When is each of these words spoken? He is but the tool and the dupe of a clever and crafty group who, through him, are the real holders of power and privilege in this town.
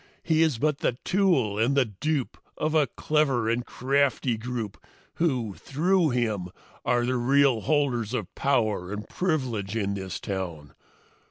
He 0.23 0.41
is 0.41 0.57
but 0.57 0.79
the 0.79 0.97
tool 1.03 1.59
and 1.59 1.77
the 1.77 1.85
dupe 1.85 2.39
of 2.57 2.73
a 2.73 2.87
clever 2.87 3.47
and 3.47 3.63
crafty 3.63 4.35
group 4.35 4.83
who, 5.17 5.53
through 5.53 6.09
him, 6.09 6.47
are 6.83 7.05
the 7.05 7.17
real 7.17 7.61
holders 7.61 8.11
of 8.15 8.33
power 8.33 8.91
and 8.91 9.07
privilege 9.07 9.75
in 9.75 9.93
this 9.93 10.19
town. 10.19 10.73